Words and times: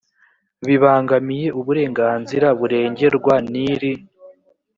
bibangamiye 0.65 1.47
uburenganzira 1.59 2.47
burengerwa 2.59 3.35
n 3.51 3.53
iri 3.71 3.93